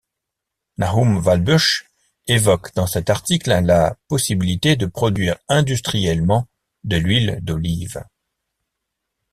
Nahum 0.77 1.19
Valbush 1.19 1.85
évoque 2.25 2.73
dans 2.73 2.87
cet 2.87 3.11
article 3.11 3.51
la 3.61 3.95
possibilité 4.07 4.75
de 4.75 4.87
produire 4.87 5.37
industriellement 5.47 6.47
de 6.83 6.97
l'huile 6.97 7.37
d'olive. 7.43 8.01